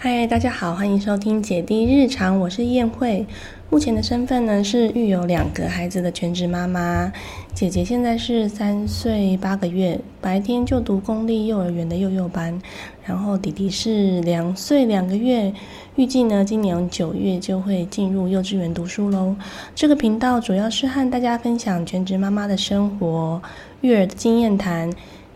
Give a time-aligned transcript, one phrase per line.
[0.00, 3.26] 嗨，大家好，欢迎收听姐弟日常，我是燕慧。
[3.68, 7.12] 目前的身份呢是育有两个孩子的全职妈妈。
[7.52, 12.56] 姐姐现在是三岁八个月，白天就读公立幼儿园的幼幼班，
[13.04, 15.52] 然后弟弟是两岁两个月，
[15.96, 19.34] 预计呢今年九月就会进入幼稚园读书喽。
[19.74, 23.42] 这个频道主要是和大家分享全职妈妈的生活、
[23.80, 24.88] 育儿的经验谈。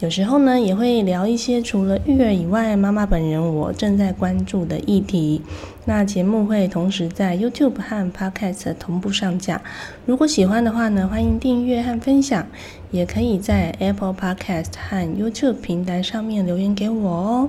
[0.03, 5.41] 有时候呢，也会聊一些除了育儿以外，妈妈本人我正在关注的议题。
[5.85, 9.63] 那节目会同时在 YouTube 和 Podcast 同步上架。
[10.05, 12.45] 如果喜欢的话呢，欢迎订阅和分享，
[12.91, 17.49] 也可以在 Apple Podcast 和 YouTube 平台上面留言给我哦。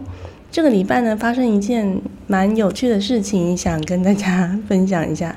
[0.52, 5.36] 这个礼拜呢，发生一件蛮有趣的事情，想跟大家 分享一下。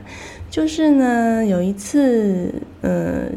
[0.51, 2.52] 就是呢，有一次，
[2.83, 3.33] 嗯。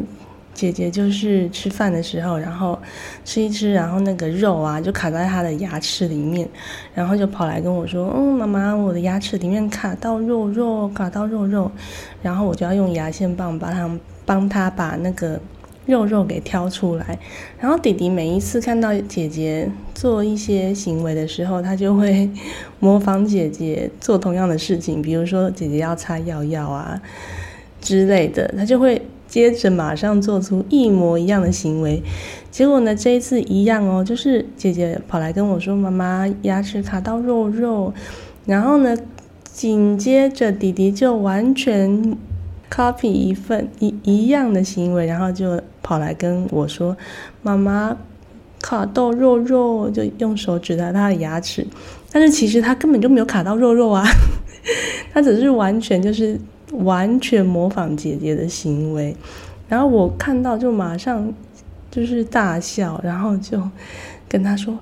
[0.60, 2.78] 姐姐就是吃饭的时候，然后
[3.24, 6.46] 吃一吃，然后那个肉啊就卡在她的牙齿里面，
[6.94, 11.72] 然后就跑来跟我说：“嗯，妈妈，我的牙齿里面卡到肉肉，卡到肉肉。”
[12.22, 13.90] 然后我就要用牙线棒把它
[14.26, 15.40] 帮她把那个
[15.86, 17.18] 肉肉给挑出来。
[17.58, 22.30] 然后弟弟每一次看到姐姐做一些行为的时候，他就会
[22.80, 27.02] 模仿姐姐做同样的事情，比如说姐姐要擦药药啊
[27.80, 29.02] 之类的，他就会。
[29.30, 32.02] 接着马上做出一模一样的行为，
[32.50, 37.94] 结果呢，这一次一样哦，就是姐姐跑来跟我说：“妈妈，牙齿卡到肉肉。”
[38.48, 38.98] 然后呢，
[39.44, 42.18] 紧接着弟弟就完全
[42.72, 46.98] copy 一份一一样的行为，然后就跑来跟我说
[47.44, 47.96] ：“妈妈，
[48.60, 51.68] 卡到肉肉。”就用手指着他的牙齿，
[52.12, 54.04] 但是其实他根本就没有卡到肉肉啊，
[55.14, 56.42] 他只是完全就是。
[56.72, 59.16] 完全模仿姐姐的行为，
[59.68, 61.34] 然后我看到就马上
[61.90, 63.62] 就是大笑，然后就
[64.28, 64.78] 跟他说：“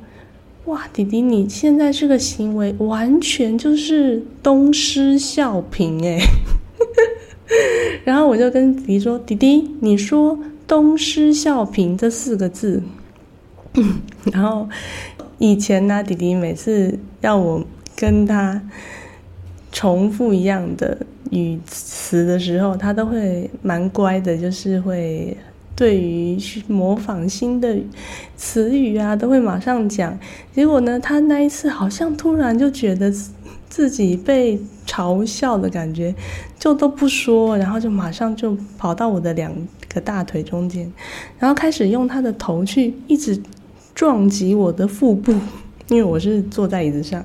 [0.65, 6.19] 哇，弟弟，你现在这个行为完全就是东施效颦哎！”
[8.03, 12.83] 然后我就跟弟弟说：“弟弟，你说‘东施效颦’这四个字。
[14.33, 14.67] ”然后
[15.37, 17.63] 以前呢，弟弟每次要我
[17.95, 18.61] 跟他
[19.71, 20.97] 重复一样的。
[21.31, 25.35] 语词的时候，他都会蛮乖的，就是会
[25.75, 27.77] 对于去模仿新的
[28.35, 30.17] 词语啊，都会马上讲。
[30.53, 33.11] 结果呢，他那一次好像突然就觉得
[33.69, 36.13] 自己被嘲笑的感觉，
[36.57, 39.53] 就都不说，然后就马上就跑到我的两
[39.87, 40.91] 个大腿中间，
[41.37, 43.39] 然后开始用他的头去一直
[43.93, 45.33] 撞击我的腹部，
[45.89, 47.23] 因为我是坐在椅子上，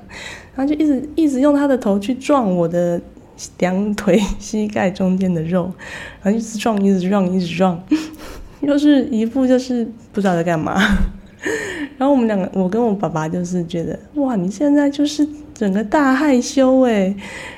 [0.55, 3.01] 然后就一直一直用他的头去撞我的。
[3.59, 5.71] 两腿膝盖中间的肉，
[6.21, 7.81] 然后一直撞，一直撞，一直撞，
[8.61, 10.79] 又是一副就是不知道在干嘛。
[11.97, 17.13] 然后我们两个，我跟我爸爸就是觉得，哇，你现在就是整个大害羞哎。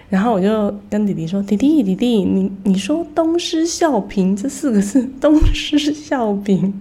[0.10, 6.72] 然后我就跟弟弟说，弟弟，弟弟，你你说东施效颦这四个字，东施效颦。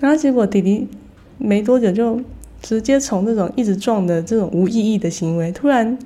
[0.00, 0.86] 然后结果弟弟
[1.36, 2.20] 没多久就
[2.62, 5.96] 直接从这种一直撞的这种无意义的行为，突然。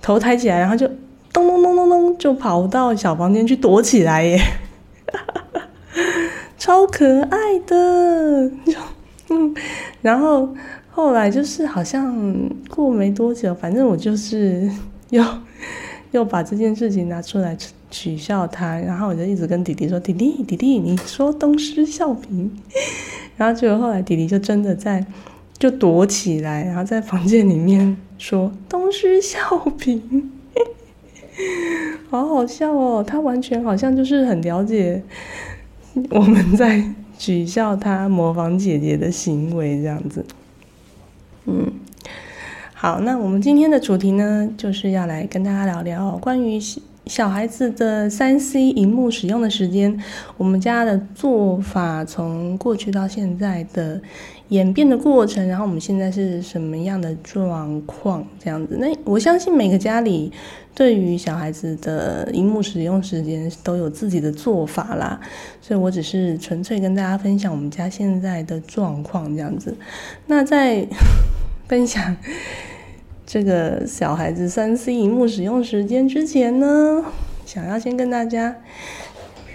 [0.00, 0.86] 头抬起来，然后就
[1.32, 4.40] 咚咚咚咚咚，就跑到小房间去躲起来耶，
[6.56, 8.48] 超可爱的。
[8.64, 8.72] 就
[9.28, 9.54] 嗯，
[10.02, 10.48] 然后
[10.90, 12.16] 后来就是好像
[12.70, 14.70] 过没多久，反正我就是
[15.10, 15.24] 又
[16.12, 17.56] 又把这件事情拿出来
[17.90, 22.48] 取笑他，然后我就一直跟弟弟说：“弟弟，弟弟，你说东施效颦。
[23.36, 25.04] ”然后结果后来弟弟就真的在
[25.58, 27.96] 就躲起来，然后在房间里面。
[28.18, 29.38] 说东施效
[29.78, 30.00] 颦，
[32.10, 33.04] 好好笑哦！
[33.06, 35.02] 他完全好像就是很了解
[36.10, 36.82] 我们在
[37.18, 40.24] 取笑他模仿姐姐的行为这样子。
[41.44, 41.70] 嗯，
[42.72, 46.58] 好，那我们今天的主题呢，就是要来跟大家聊聊关于
[47.04, 50.02] 小孩子的三 C 荧幕使用的时间，
[50.38, 54.00] 我们家的做法从过去到现在的。
[54.48, 58.24] 演变的过程，然后我们现在是什么样的状况？
[58.38, 60.32] 这样子，那我相信每个家里
[60.74, 65.20] 对于小孩子的荧幕使用时间都有自己的做法啦，
[65.60, 69.76] 所以我只是纯粹跟大家分享我们家现在的状况这样子。
[70.26, 70.86] 那在
[71.66, 72.16] 分享
[73.26, 77.04] 这个小孩子三 C 荧幕使用时间之前呢，
[77.44, 78.54] 想要先跟大家。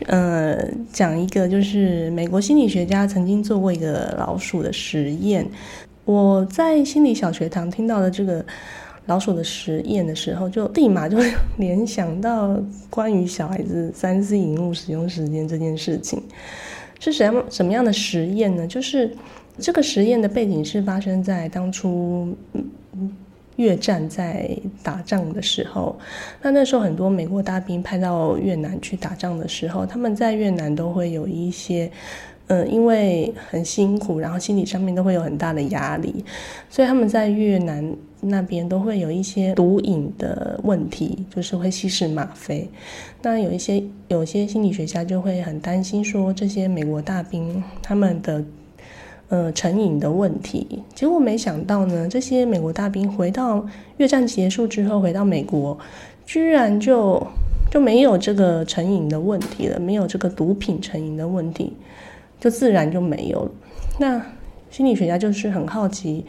[0.07, 0.57] 呃，
[0.92, 5.48] 讲一个就是美国心理学家曾经做过一个老鼠的实验。
[6.06, 8.44] 我在心理小学堂听到的这个
[9.06, 11.18] 老鼠的实验的时候，就立马就
[11.57, 12.59] 联想到
[12.89, 16.21] 关于小孩子三 C 荧幕使用时间这件事情。
[17.00, 18.68] 是什么什么样的实验呢？
[18.68, 19.15] 就是
[19.59, 22.36] 这个实验的背景是发生在当初。
[23.62, 24.50] 越战在
[24.81, 25.96] 打仗的时候，
[26.42, 31.92] 那那时候很多美国大兵派到越南去打仗的时候，他们在越南都会有一些，
[32.48, 36.25] 嗯，因为很辛苦，然后心理上面都会有很大的压力，
[36.72, 42.68] 所以他们在越南那边都会有一些毒瘾的问题，就是会吸食吗啡。
[43.22, 48.44] 那有一些有些心理学家就会很担心说，这些美国大兵他们的。
[49.31, 55.80] 呃，成瘾的问题，结果没想到呢，这些美国大兵回到越战结束之后，回到美国，
[56.25, 57.25] 居然就
[57.72, 61.72] 就没有这个成瘾的问题了，没有这个毒品成瘾的问题，
[62.42, 63.51] 就自然就没有了。
[64.00, 64.22] 那
[64.69, 66.25] 心理学家就是很好奇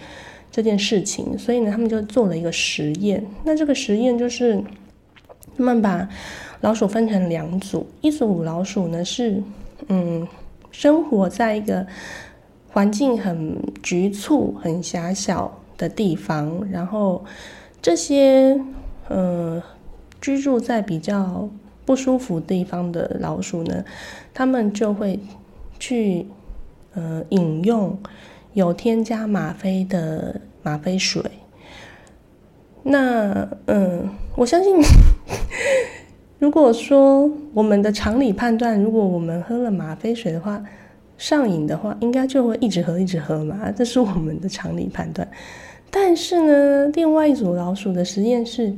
[0.52, 3.26] 这件事情，所以呢，他们就做了一个实验。
[3.42, 4.62] 那这个实验就是
[5.56, 6.08] 他们把
[6.60, 9.42] 老鼠分成两组，一组老鼠呢是
[9.88, 10.24] 嗯，
[10.70, 11.84] 生活在一个。
[12.72, 17.22] 环境很局促、很狭小的地方，然后
[17.82, 18.58] 这些
[19.08, 19.62] 呃
[20.20, 21.48] 居住在比较
[21.84, 23.84] 不舒服地方的老鼠呢，
[24.32, 25.20] 他们就会
[25.78, 26.26] 去
[26.94, 27.98] 呃饮用
[28.54, 31.22] 有添加吗啡的吗啡水。
[32.84, 34.76] 那嗯，我相信，
[36.38, 40.62] 如果说我们的常理判断，如果我们喝了吗啡水的话，
[41.22, 45.26] 上瘾的话，应该就会一直喝，一直喝嘛，这是我们的常理判断。
[45.88, 48.74] 但是呢，另外一组老鼠的实验是，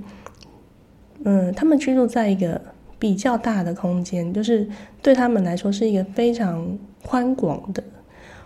[1.24, 2.60] 嗯，他们居住在一个
[2.98, 4.68] 比较大的空间，就是
[5.00, 7.82] 对他们来说是一个非常宽广的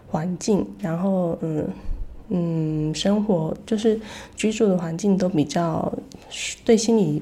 [0.06, 1.66] 环境，然后嗯
[2.28, 4.00] 嗯，生活就是
[4.36, 5.92] 居住的环境都比较
[6.64, 7.20] 对心理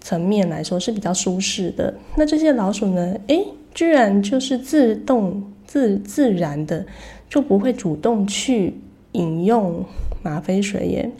[0.00, 1.92] 层面来说是比较舒适的。
[2.16, 3.14] 那这些老鼠呢？
[3.26, 3.44] 诶。
[3.74, 6.84] 居然就是自动自自然的
[7.28, 8.74] 就不会主动去
[9.12, 9.84] 饮用
[10.22, 11.10] 吗啡水耶，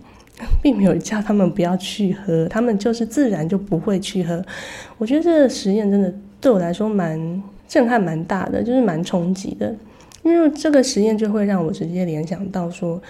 [0.60, 4.44] 并没有叫他们不要去喝，他们就是自然就不会去喝。
[4.98, 9.74] 我觉得这个实验真的对我来说蛮震撼、蛮大的，就是蛮冲击的，
[10.22, 13.00] 因为这个实验就会让我直接联想到说，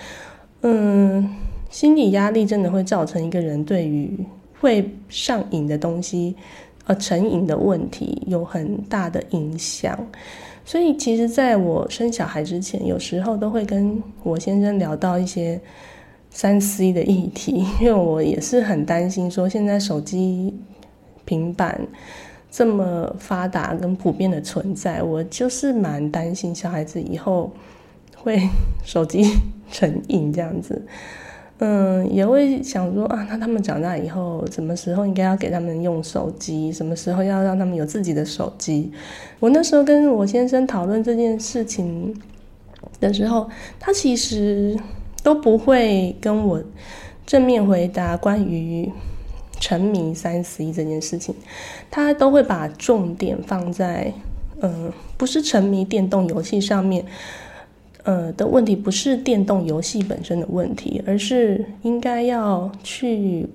[0.60, 1.34] 嗯，
[1.70, 4.18] 心理压力真的会造成一个人对于
[4.60, 6.36] 会上瘾的东西。
[6.90, 9.96] 呃，成瘾的问题有很大的影响，
[10.64, 15.60] 所以其实在我生小孩之前，有时候都会跟我先生聊到一些
[16.30, 20.52] 三 C 的议题，因为我也是很担心说，现在手机、
[21.24, 21.80] 平板
[22.50, 27.52] 这么发达跟普遍的存在，我就是蛮担心小孩子以后
[28.16, 28.36] 会
[28.82, 29.32] 手机
[29.70, 30.84] 成瘾这样子。
[31.62, 36.72] 嗯，也会想说啊，那他们长大以后，什么时候应该要给他们用手机？
[36.72, 38.90] 什么时候要让他们有自己的手机？
[39.38, 42.18] 我那时候跟我先生讨论这件事情
[42.98, 43.46] 的时候，
[43.78, 44.74] 他其实
[45.22, 46.62] 都不会跟我
[47.26, 48.90] 正面回答关于
[49.58, 51.34] 沉迷三 C 这件事情，
[51.90, 54.10] 他都会把重点放在
[54.62, 57.04] 嗯，不是沉迷电动游戏上面。
[58.04, 63.46] 呃的问题不是电动游戏本身的问题，而是应该要去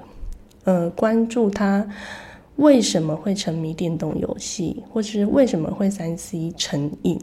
[0.65, 1.88] 呃关注他
[2.57, 7.19] 为什么会沉迷电动游戏，或是为什么会三 C 成瘾，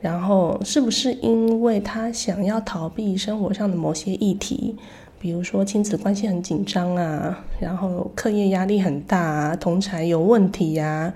[0.00, 4.74] 然后是不是因为他想要逃避生活上的某些议题，
[5.20, 11.12] 比如说亲子关系很紧张啊，然后课业压力很大啊，同才有问题呀，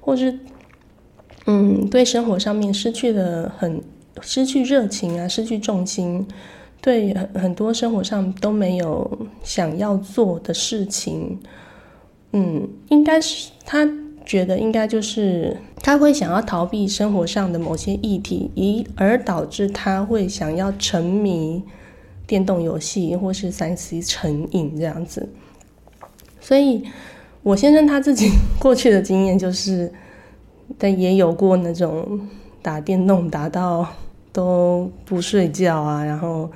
[0.00, 0.38] 或是
[1.46, 3.80] 嗯对生活上面失去了很。
[4.20, 6.26] 失去热情啊，失去重心，
[6.80, 11.38] 对很很多生活上都没有想要做的事情，
[12.32, 13.88] 嗯，应该是他
[14.24, 21.62] 觉得应该就是他会想要逃避生活上的某些议题，以而导致他会想要沉迷
[22.26, 25.28] 电动游戏或是三 C 成瘾这样子。
[26.40, 26.84] 所以，
[27.42, 29.92] 我先生他自己过去的经验就是，
[30.78, 32.20] 但也有过那种
[32.62, 33.86] 打电动打到。
[34.32, 36.48] 都不睡觉啊，然后，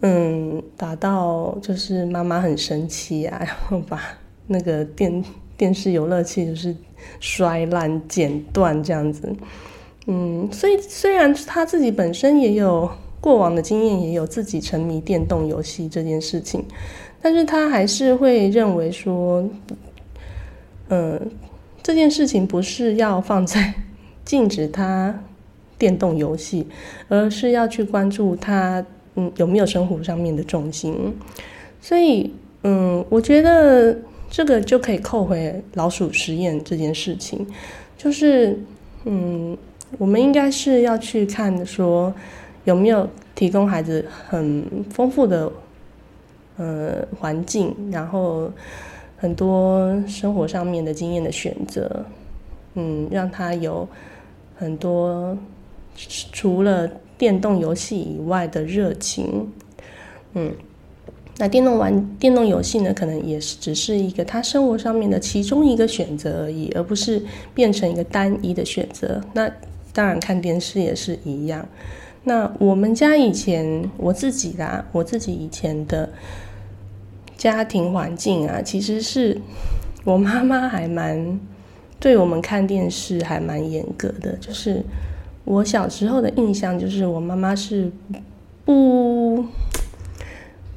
[0.00, 4.00] 嗯，打到就是妈妈很生气啊， 然后把
[4.46, 5.22] 那个电
[5.54, 6.74] 电视游乐器就是
[7.20, 9.30] 摔烂、剪断这样子，
[10.06, 16.64] 嗯，所以虽然他自己本身也有过往的经验，也有自己沉迷电动游戏这件事情，
[17.20, 19.46] 但是他还是会认为说，
[20.88, 21.20] 嗯，
[21.82, 23.74] 这件事情不是要放在
[24.24, 25.18] 禁止他。
[25.76, 26.64] 电动游戏，
[27.08, 28.82] 而是要去关注他
[29.16, 31.12] 嗯有没有生活上面的重心，
[31.80, 33.94] 所以嗯，我觉得
[34.30, 37.44] 这个就可以扣回老鼠实验这件事情，
[37.98, 38.56] 就是
[39.04, 39.58] 嗯，
[39.98, 42.14] 我们应该是要去看说
[42.64, 45.52] 有没有提供孩子很丰富的
[46.56, 48.50] 呃环境，然后
[49.16, 52.06] 很多生活上面的经验的选择，
[52.74, 53.86] 嗯，让他有
[54.64, 55.38] 很多
[56.32, 59.52] 除了电动游戏以外的热情，
[60.32, 60.52] 嗯。
[61.36, 67.20] 那电动玩电动游戏呢，可能也是只是一个他生活上面的其中一个选择而已，而不是
[67.52, 69.20] 变成一个单一的选择。
[69.32, 69.50] 那
[69.92, 71.66] 当然看电视也是一样。
[72.22, 76.08] 那我们家以前我自己啦，我自己以前的
[77.36, 79.40] 家庭环境啊，其实是
[80.04, 81.40] 我妈妈还蛮
[81.98, 84.36] 对我们看电视还蛮严格的。
[84.36, 84.82] 就是
[85.44, 87.90] 我小时候的印象，就是我妈妈是
[88.64, 89.44] 不。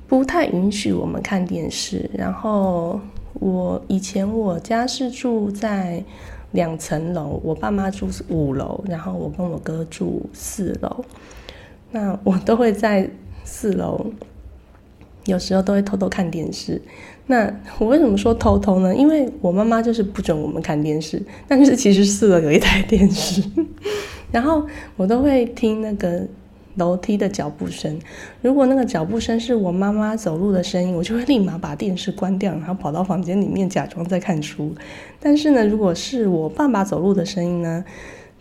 [0.10, 2.10] 不太允许我们看电视。
[2.14, 2.98] 然后
[3.34, 6.02] 我以前我家是住在
[6.52, 11.04] 两层楼，我爸妈住五楼，然后我跟我哥住四楼。
[11.92, 13.10] 那我都会在
[13.44, 14.06] 四楼，
[15.26, 16.82] 有时候都会偷偷看电视。
[17.28, 18.96] 那我为什么说偷偷呢？
[18.96, 23.44] 因为我妈妈就是不准我们看电视，但是其实四楼有一台电视，
[24.32, 24.66] 然后
[24.96, 26.26] 我都会听那个。
[26.78, 28.00] 楼梯的脚步声，
[28.44, 34.72] 如果那个脚步声是我妈妈走路的声音，我就会立马把电视关掉，然后跑到房间里面假装在看书。
[35.20, 37.84] 但是呢，如果是我爸爸走路的声音呢，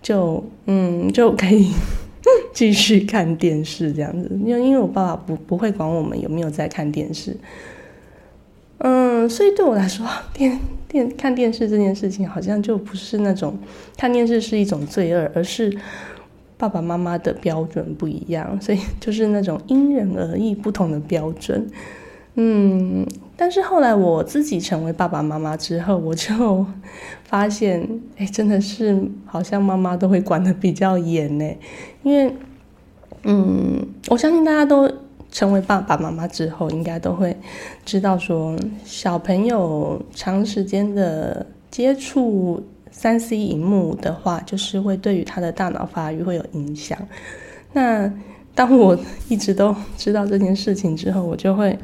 [0.03, 1.73] 就嗯就可以
[2.53, 4.29] 继续看电视这样子。
[4.45, 7.35] 因为因为我爸爸不不会管我们有没有在看电视，
[8.79, 13.59] 嗯，所以对我来说，电电看电视这件事情好像就不是那种
[13.97, 15.77] 看电视是一种罪恶，而是。
[16.59, 21.71] 爸爸妈妈的标准不一样，所以就是那种因人而异不同的标准。
[22.37, 23.07] 嗯，
[23.37, 26.65] 但是后来我自己成为爸爸妈妈之后，我就
[27.25, 31.45] 发现，哎，真的是好像妈妈都会管的比较严呢。
[32.03, 32.35] 因为，
[33.25, 34.91] 嗯，我相信大家都
[35.37, 37.37] 成为爸爸妈妈之后，应该都会
[37.85, 42.65] 知道说，小朋友长时间的接触。
[42.91, 46.97] 三 C 荧幕的话，就是会对于他的大脑发育会有影响。
[47.75, 48.11] 那
[48.55, 51.79] 当我一直都知道这件事情之后，我就会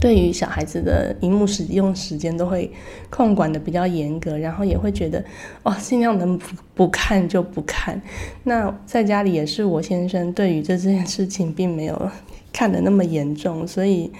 [0.00, 2.70] 对于小孩子的荧幕使用时间都会
[3.10, 5.24] 控管的比较严格，然后也会觉得
[5.62, 8.00] 哦，尽量能不不看就不看。
[8.44, 12.10] 那在家里也是，我先生对于这件事情并没有
[12.52, 14.12] 看的那么严重，所以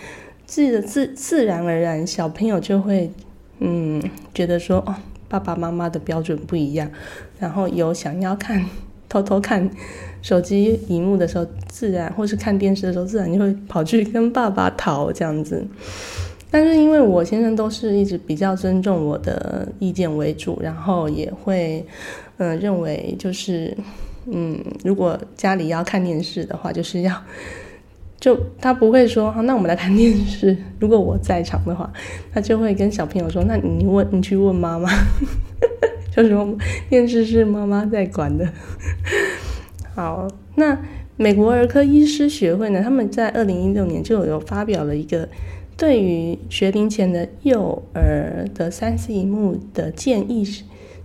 [0.47, 3.11] 自自自然而然，小朋友就会
[3.61, 4.03] 嗯
[4.35, 4.95] 觉得说哦。
[5.31, 6.91] 爸爸妈妈的标准不一样，
[7.39, 8.65] 然后有想要看、
[9.09, 9.69] 偷偷看
[10.23, 15.67] 手机荧幕的时候，自然或是看电视的时候，自然就会跑去跟爸爸讨这样子。
[16.51, 21.85] 但是因为我先生都是一直比较尊重我的意见为主，然后也会
[22.39, 23.77] 嗯认为就是
[24.27, 27.23] 嗯，如果家里要看电视的话，就是要。
[28.21, 30.57] 就他不会说，好，那我们来看电视。
[30.81, 31.89] 如果我在场的话，
[32.33, 34.91] 他就会跟小朋友说，那你问，你去问妈妈，
[36.23, 36.57] 就说
[36.89, 38.49] 电视是妈妈在管的。
[39.95, 40.79] 好，那
[41.17, 45.29] 美国儿科医师学会呢，他们在二零一六年就有发表了一个
[45.77, 50.45] 对于学龄前的幼儿的三 C 荧幕的建议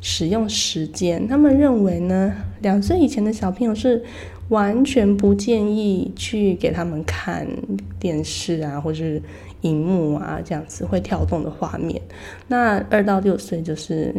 [0.01, 1.27] 使用时间。
[1.27, 4.03] 他们认为呢，两岁以前的小朋友是。
[4.49, 7.47] 完全不建议去给他们看
[7.97, 9.19] 电视啊，或是
[9.61, 11.99] 荧幕啊，这样子会跳动的画面。
[12.47, 14.13] 那二到六岁就是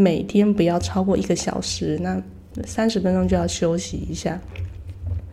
[0.00, 2.22] 每天不要超过一个小时，那
[2.64, 4.40] 三十分钟就要休息一下。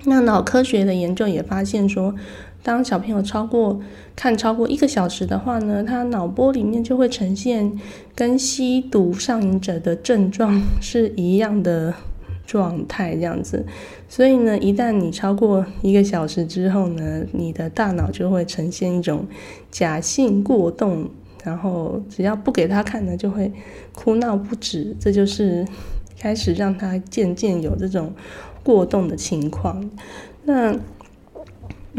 [0.03, 2.13] 那脑科学的研究也发现说，
[2.61, 3.79] 当小朋友超过
[4.15, 7.79] 看超过一个小时的话呢，他脑波里面就会呈现
[8.13, 11.93] 跟吸毒上瘾者的症状是一样的。
[12.47, 13.65] 状态这样子，
[14.07, 19.27] 所以呢，一旦你超过一个小时之后呢，你的大脑就会呈现一种
[19.69, 21.09] 假性过动，
[21.47, 23.49] 然后只要不给他看呢，就会
[23.95, 25.65] 哭闹不止，这就是
[26.19, 28.13] 开始让他渐渐有这种
[28.63, 29.89] 过动的情况。
[30.43, 30.77] 那。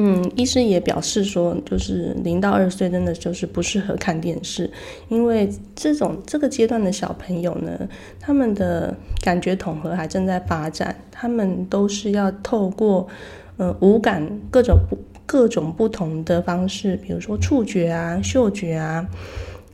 [0.00, 4.70] 嗯，医生也表示说，就是零到二岁真的就是不适合看电视，
[5.08, 7.88] 因为这种这个阶段的小朋友呢，
[8.20, 13.08] 他们的感觉统合还正在发展，他们都是要透过
[13.56, 14.96] 呃五感各种不
[15.28, 19.06] 各种不同的方式，比如说触觉啊、嗅觉啊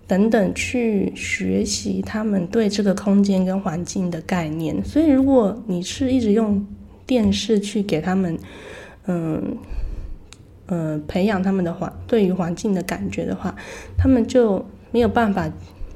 [0.07, 4.85] 等等，去学习他们对这个空间跟环境的概念。
[4.85, 6.67] 所以，如果你是一直用
[7.07, 8.37] 电视去给他们，
[9.07, 9.57] 嗯。
[10.67, 13.55] 呃，培养他们的环对于环境的感觉的话，
[13.99, 15.47] 他们就没有办法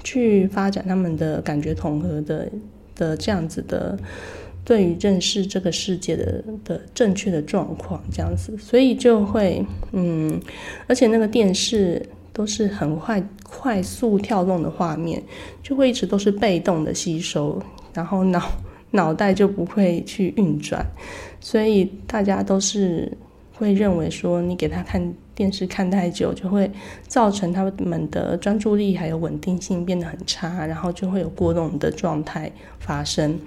[0.05, 2.47] 去发展他们的感觉统合的
[2.95, 3.99] 的这样子的
[4.69, 10.39] 对于认识这个世界的的正确的状况这样子，所以就会嗯，
[10.87, 15.23] 而且那个电视都是很快快速跳动的画面，
[15.63, 17.59] 就会一直都是被动的吸收，
[17.95, 18.43] 然后脑
[18.91, 20.85] 脑袋就不会去运转，
[21.41, 23.11] 所以大家都是
[23.55, 25.03] 会认为说，你给他看
[25.35, 26.71] 电视看太久，就会
[27.07, 33.39] 造成他们的专注力还有稳定性变得很差，然后就会有过动的状态发生。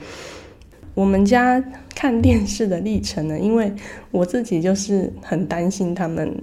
[0.93, 1.63] 我们家
[1.95, 3.74] 看电视的历程呢， 因为
[4.12, 6.36] 我自己就是很担心他们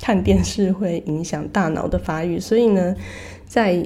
[0.00, 2.94] 看电视会影响大脑的发育，所以呢，
[3.46, 3.82] 在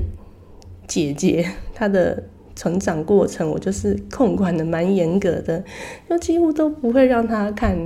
[0.86, 2.22] 姐姐她的
[2.54, 5.64] 成长过程，我就是控管的蛮严格的，
[6.08, 7.76] 就几乎都不会让她看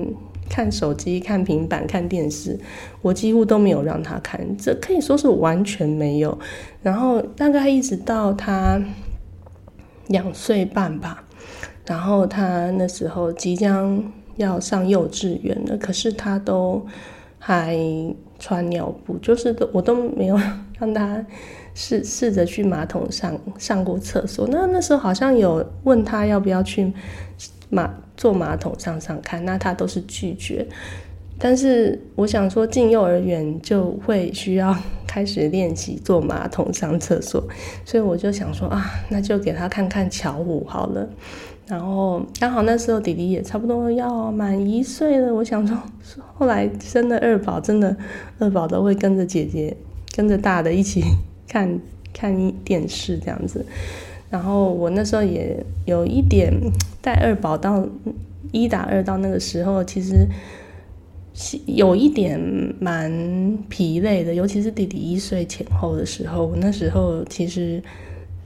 [0.50, 2.58] 看手机、看平板、看电视，
[3.00, 6.38] 我几乎都没有让她看，这可以说是完全没有。
[6.82, 8.82] 然后大概一直到她
[10.08, 11.24] 两岁半吧。
[11.88, 14.02] 然后他那时候即将
[14.36, 16.84] 要上幼稚园了，可是他都
[17.38, 17.78] 还
[18.38, 20.38] 穿尿布，就是都我都没有
[20.78, 21.24] 让他
[21.72, 24.46] 试试着去马桶上上过厕所。
[24.50, 26.92] 那那时候好像有问他要不要去
[27.70, 30.66] 马坐马桶上上看，那他都是拒绝。
[31.40, 34.76] 但是我想说进幼儿园就会需要
[35.06, 37.42] 开始练习坐马桶上厕所，
[37.84, 41.08] 所以我就想说啊，那就给他看看巧虎好了。
[41.68, 45.76] 然后刚好那时候弟弟也差不多要满一岁了，我想说，
[46.34, 47.94] 后来生了二宝，真的
[48.38, 49.76] 二宝都会跟着姐姐，
[50.16, 51.04] 跟着大的一起
[51.46, 51.78] 看
[52.14, 53.66] 看电视这样子。
[54.30, 56.50] 然后我那时候也有一点
[57.02, 57.86] 带二宝到
[58.50, 60.26] 一打二到那个时候，其实
[61.66, 62.40] 有一点
[62.80, 67.82] 蛮疲累的，尤其是弟弟一岁前后的时候，我那时候其实。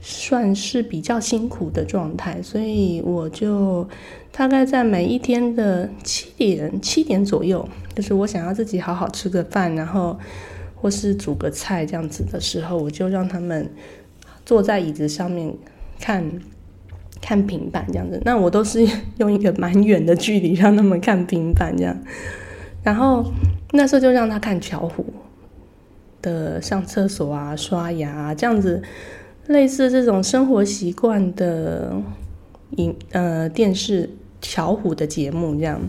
[0.05, 3.87] 算是比较辛苦的状态，所以我就
[4.33, 10.19] 大概在每一天的七点七点左右，就是我想要自己好好吃个饭，然后
[10.75, 13.71] 或是煮个菜这样子的时候，我就让他们
[14.45, 15.55] 坐在椅子上面
[16.01, 16.29] 看
[17.21, 18.21] 看平板这样子。
[18.25, 18.85] 那我都是
[19.19, 21.97] 用一个蛮远的距离让他们看平板这样，
[22.83, 23.31] 然后
[23.71, 25.05] 那时候就让他看巧虎
[26.21, 28.83] 的上厕所啊、刷牙啊这样子。
[29.47, 31.93] 类似这种生活习惯的
[32.77, 34.09] 影呃电视
[34.41, 35.79] 巧虎的节目，这样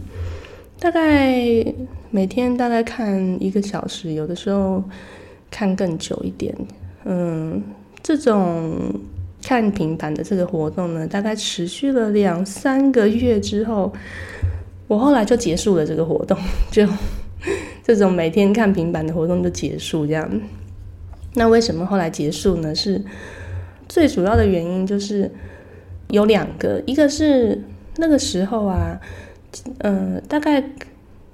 [0.78, 1.42] 大概
[2.10, 4.82] 每天大概看一个小时，有的时候
[5.50, 6.54] 看更久一点。
[7.04, 7.62] 嗯，
[8.02, 8.92] 这种
[9.42, 13.92] 看平板的这个活动呢，大概持续了两三个月之后，
[14.88, 16.36] 我后来就结束了这个活动，
[16.70, 16.86] 就
[17.84, 20.28] 这种每天看平板的活动就结束这样。
[21.34, 22.74] 那为什么后来结束呢？
[22.74, 23.02] 是
[23.94, 25.30] 最主要的原因就是
[26.08, 27.62] 有两个，一个是
[27.98, 29.00] 那个时候啊，
[29.78, 30.60] 嗯，大概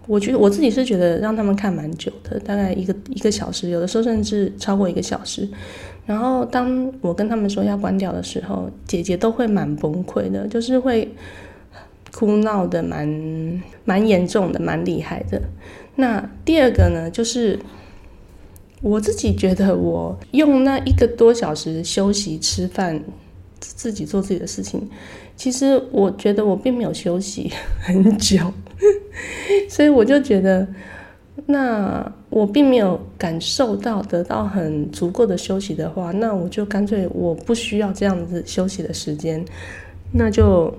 [0.06, 5.48] 我觉得我自己是觉得让他们看蛮久的，大概一个一个小时，有的时候甚至超过一个小时。
[6.04, 11.10] 然后当我跟他们说要关掉的时候，姐姐都会蛮崩溃的，就是会
[12.12, 15.40] 哭闹的蛮蛮严重的，蛮厉害的。
[15.96, 17.58] 那第二个呢，就是。
[18.82, 22.98] 我自己觉得，我用那一个多小时休息、吃饭、
[23.58, 24.88] 自己做自己的事情，
[25.36, 28.40] 其实我觉得我并没有休息很久，
[29.68, 30.66] 所以我就觉得，
[31.44, 39.44] 那我并没有感受到得到很足够的休息的话，那我就干脆我不需要这样子休息的时间，
[40.12, 40.72] 那就，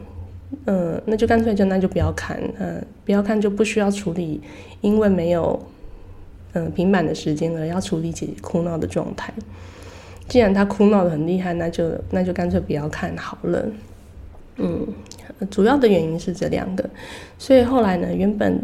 [0.66, 4.42] 嗯，那就干脆就那就不要看，嗯，不要看就不需要处理，
[4.82, 5.60] 因为没有。
[6.54, 9.34] 嗯，平板的时间呢，要处理姐姐哭闹的状态。
[10.28, 13.66] 既然她哭闹的很厉害，那就那就干脆不要看好了。
[14.58, 14.88] 嗯，
[15.50, 16.90] 主要的原因是这两个。
[17.38, 18.62] 所以后来呢，原本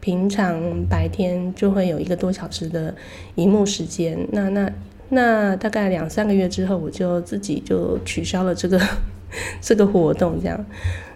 [0.00, 2.94] 平常白天就会有一个多小时的
[3.34, 4.72] 荧幕时间，那那
[5.08, 8.80] 那大概两三个月之后，我就自己就取消了这个
[9.60, 10.64] 这个活动，这样。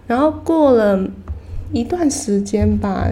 [0.07, 1.09] 然后过了
[1.72, 3.09] 一段时间吧，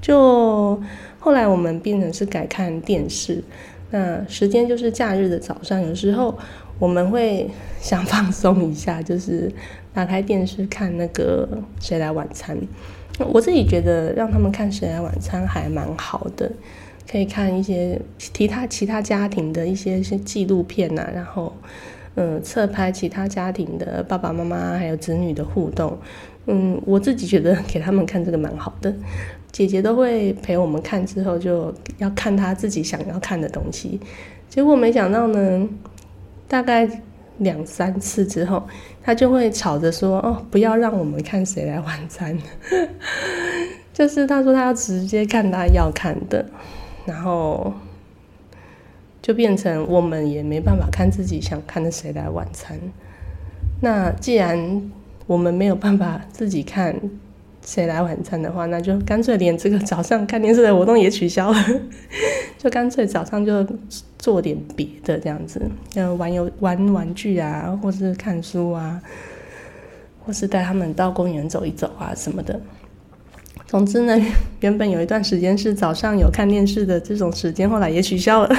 [0.00, 0.80] 就。
[1.24, 3.42] 后来我们变成是改看电视，
[3.90, 6.36] 那时间就是假日的早上，有时候
[6.78, 7.48] 我们会
[7.80, 9.50] 想放松一下，就是
[9.94, 11.48] 打开电视看那个
[11.82, 12.54] 《谁来晚餐》。
[13.32, 16.52] 我自己觉得让他们看《谁来晚餐》还蛮好的，
[17.10, 21.50] 可以看一些其他其他家庭的一些些纪录片呐，然后
[22.16, 25.98] 嗯侧拍其他家庭的爸爸妈妈还有子女的互动。
[26.46, 28.94] 嗯，我自己觉得给他们看这个蛮好的。
[29.50, 33.98] 姐姐都会陪我们看，之后就要看她自己想要看的东西。
[34.48, 35.68] 结果没想到呢，
[36.46, 36.88] 大概
[37.38, 38.62] 两三次之后，
[39.02, 42.36] 他就会吵着说：“哦，不要让我们看谁来晚餐。
[43.94, 46.44] ”就是他说他要直接看他要看的，
[47.06, 47.72] 然后
[49.24, 52.78] 就变成我们也没办法看自己想看的谁来晚餐。
[53.80, 54.82] 那既然
[55.26, 56.94] 我们没有办法自己看
[57.64, 61.58] 谁来晚餐的话，那就干脆连这个早上看电视的活动也取消了，
[62.58, 63.66] 就干脆早上就
[64.18, 65.58] 做点别的这样子，
[66.18, 69.00] 玩游玩玩具啊，或是看书啊，
[70.22, 72.60] 或是带他们到公园走一走啊什么的。
[73.66, 74.14] 总之呢，
[74.60, 78.54] 原本有一段时间是早上有看电视的这种时间，后来也取消了。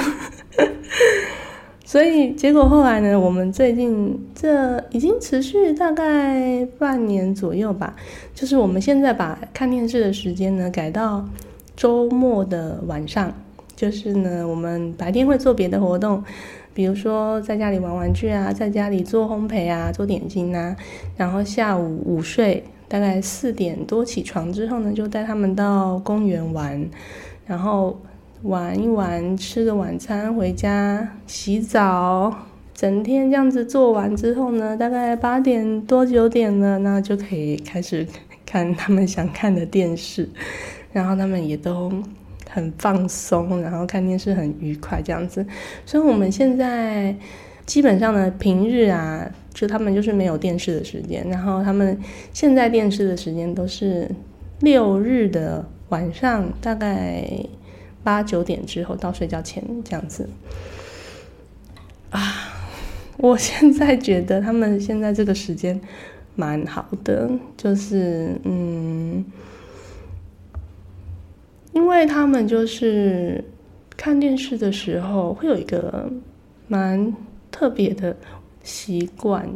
[1.84, 7.94] 所以结果后来呢，我们最近这已经持续大概半年左右吧。
[8.34, 11.24] 就是我们现在把看电视的时间呢改到
[11.76, 13.32] 周末的晚上。
[13.76, 16.24] 就是呢，我们白天会做别的活动，
[16.74, 20.74] 比如说在家里玩玩具啊，在家里做烘焙啊，做点心啊。
[21.16, 26.90] 然后下午午睡，大概四点多起床之后呢，就带他们到公园玩，
[27.46, 27.96] 然后。
[28.42, 32.32] 玩一玩，吃个晚餐，回家洗澡，
[32.74, 38.06] 整天这样子做完之后呢，大概八点多九点了，那就可以开始
[38.44, 40.28] 看他们想看的电视，
[40.92, 41.90] 然后他们也都
[42.48, 45.44] 很放松，然后看电视很愉快这样子。
[45.84, 47.16] 所以我们现在
[47.64, 51.98] 基本上呢，平日啊，就他们就是没有电视的时间，然后他们
[52.32, 54.08] 现在电视的时间都是
[54.60, 57.26] 六日的晚上，大概。
[58.06, 60.28] 八九点之后到睡觉前这样子
[62.10, 62.22] 啊，
[63.16, 65.80] 我现在觉得他们现在这个时间
[66.36, 69.24] 蛮好的，就是嗯，
[71.72, 73.44] 因为他们就是
[73.96, 76.08] 看电视的时候会有一个
[76.68, 77.12] 蛮
[77.50, 78.16] 特别的
[78.62, 79.50] 习惯，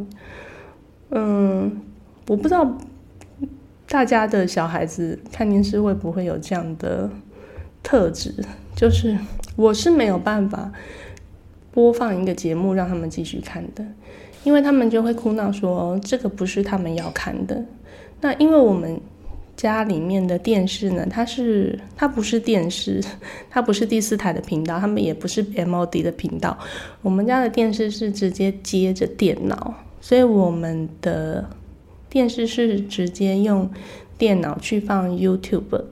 [1.11, 1.81] 嗯，
[2.27, 2.69] 我不知道
[3.87, 7.09] 大家的小孩子看电视会不会有这样的。
[7.83, 8.33] 特质
[8.75, 9.17] 就是，
[9.55, 10.71] 我是没有办法
[11.71, 13.85] 播放一个节目让他们继续看的，
[14.43, 17.63] 因为他们就会哭闹说这个不是他们要看的。
[18.21, 18.99] 那因为我们
[19.55, 23.03] 家里面的电视呢，它是它不是电视，
[23.49, 26.57] 它不是第四台的频道，他们也不是 MOD 的频道。
[27.01, 31.47] 我们家的电视是直接接着电脑，所以我们的
[32.09, 33.69] 电视是直接用
[34.17, 35.83] 电脑去放 YouTube。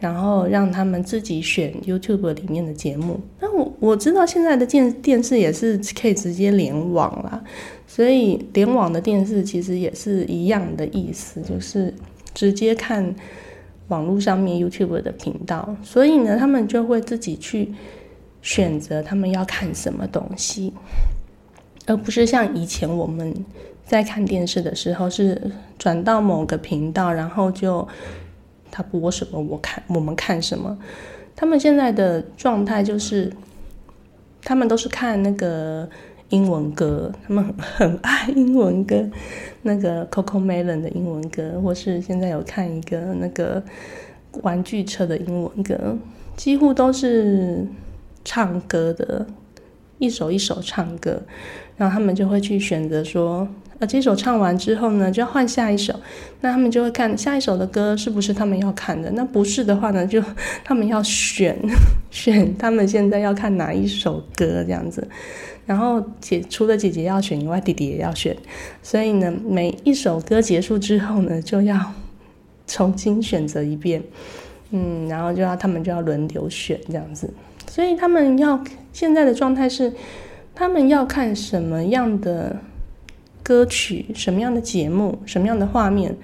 [0.00, 3.18] 然后让他们自己选 YouTube 里面的节目。
[3.40, 7.42] 那我我知道现在的电电视也是可以直接联网啦，
[7.86, 11.92] 所以联网的电视其实也是一样的意思，就是
[12.32, 13.12] 直接看
[13.88, 15.76] 网络上面 YouTube 的频道。
[15.82, 17.74] 所以呢，他们就会自己去
[18.40, 20.72] 选择他们要看什么东西，
[21.86, 23.34] 而不是像以前我们
[23.84, 27.86] 在看电视的时候是转到某个频道，然后就。
[28.70, 30.76] 他播什么，我看我们看什么。
[31.34, 33.32] 他们现在的状态就是，
[34.42, 35.88] 他们都是看那个
[36.30, 39.08] 英文歌，他们很爱英文歌，
[39.62, 43.62] 那个 Coco Melon 的英文歌，或是现在有看一个那个
[44.42, 45.96] 玩具车的英文歌，
[46.36, 47.66] 几乎都是
[48.24, 49.26] 唱歌的，
[49.98, 51.22] 一首一首唱歌，
[51.76, 53.46] 然后他们就会去选择说。
[53.80, 55.94] 呃，这首唱完之后呢，就要换下一首。
[56.40, 59.08] 那他们就会看下一首的歌是不是他们要看的。
[59.12, 60.20] 那不是的话呢，就
[60.64, 61.56] 他们要选
[62.10, 65.06] 选他们现在要看哪一首歌这样子。
[65.64, 68.36] 然后姐除了姐姐要选以外，弟弟也要选。
[68.82, 71.78] 所以呢，每一首歌结束之后呢，就要
[72.66, 74.02] 重新选择一遍。
[74.70, 77.32] 嗯，然后就要他们就要轮流选这样子。
[77.70, 78.60] 所以他们要
[78.92, 79.92] 现在的状态是，
[80.52, 82.56] 他们要看什么样的。
[83.42, 86.14] 歌曲什么样的节目，什么样的画面，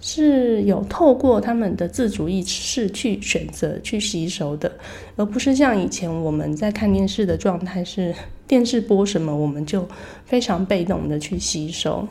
[0.00, 4.70] 是有透过他们的自主意识去选择、去吸收的，
[5.16, 8.14] 而不是像以前我们在看电视的状态，是
[8.46, 9.88] 电视播什么我们就
[10.26, 12.06] 非常被动的去吸收。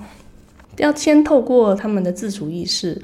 [0.77, 2.99] 要先透过他们的自主意识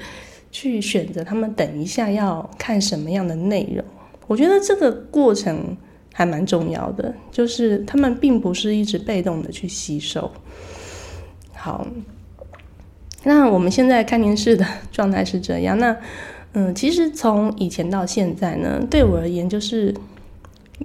[0.50, 3.84] 去选择他们等一下要看什么样的内容。
[4.26, 5.76] 我觉得这个过程
[6.12, 10.28] 还蛮重要的，就是他们并不是一直被动的去吸收。
[11.62, 11.86] 好，
[13.22, 15.78] 那我们现在看电视的状态是这样。
[15.78, 15.94] 那
[16.54, 19.94] 嗯，其实从以前到现在呢，对我而言就是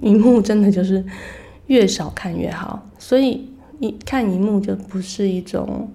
[0.02, 1.02] 荧幕真的就是
[1.68, 2.86] 越少看越好。
[2.98, 5.90] 所以一看荧幕就不是一种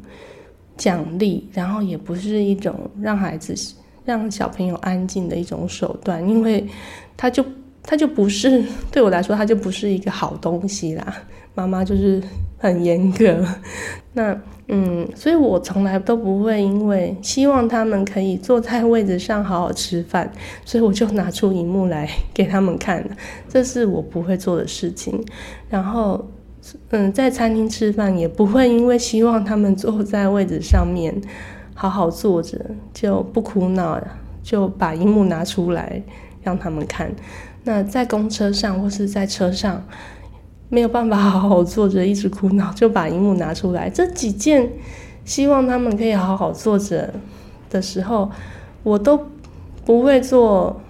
[0.76, 3.54] 奖励，然后也不是一种让孩子
[4.04, 6.68] 让小朋友安静的一种手段，因为
[7.16, 7.46] 它就
[7.84, 11.18] 它就不是对我来说，它就不是一个好东西啦。
[11.54, 12.24] 妈妈就是
[12.58, 13.46] 很严格。
[14.14, 14.36] 那
[14.74, 20.32] 嗯，所以我从来都不会因为希望他们可以坐在位置上好好吃饭，
[20.66, 23.06] 所以我就拿出荧幕来给他们看，
[23.50, 25.24] 这是我不会做的事情。
[25.70, 26.26] 然后。
[26.92, 31.12] 嗯，在餐厅吃饭也不会因为希望他们坐在位置上面
[31.74, 32.56] 好好坐着
[32.94, 34.00] 就不哭闹，
[34.44, 36.00] 就把荧幕拿出来
[36.44, 37.12] 让他们看。
[37.64, 39.84] 那在公车上或是在车上
[40.72, 43.90] 没有办法好好坐着，一直哭闹，就把荧幕拿出来。
[43.90, 44.68] 这几件
[45.26, 47.14] 希望他们可以好好坐着
[47.70, 48.32] 的时候，
[48.82, 49.20] 我都
[49.84, 50.82] 不会做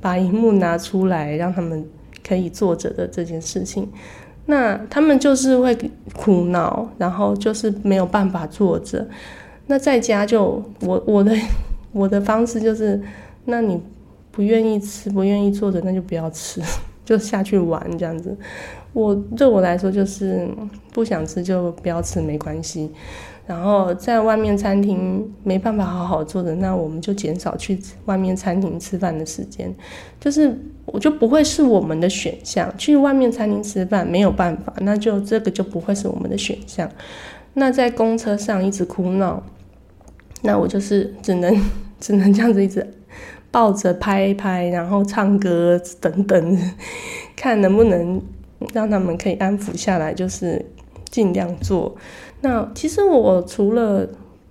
[0.00, 1.86] 把荧幕拿出来让他们
[2.26, 3.86] 可以坐着的这件事情。
[4.46, 5.76] 那他们就是会
[6.14, 9.06] 苦恼，然后就是没有办法坐着。
[9.66, 11.36] 那在家就我我的
[11.92, 13.00] 我的方式就是，
[13.44, 13.78] 那你
[14.32, 16.62] 不愿意吃，不愿意坐着，那就不要吃，
[17.10, 18.36] 就下去玩这样子。
[18.92, 20.48] 我对我来说就是
[20.92, 22.88] 不想吃就不要吃，没关系。
[23.48, 29.74] 然后在外面餐厅没办法好好坐着，那我们就减少去外面餐厅吃饭的时间。
[30.20, 36.88] 就是我就不会是我们的选项，去外面餐厅吃饭没有办法，那就这个就不会是我们的选项。
[37.54, 39.42] 那在公车上一直哭闹，
[40.42, 41.52] 那我就是只能
[41.98, 42.86] 只能这样子一直
[43.50, 46.58] 抱着拍一拍，然后唱歌等等，
[47.36, 48.20] 看能不能
[48.72, 50.64] 让他们可以安抚下来，就是
[51.10, 51.96] 尽量做。
[52.40, 54.08] 那其实我除了